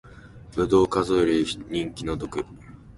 [0.55, 2.43] ぶどう数えてる人気の毒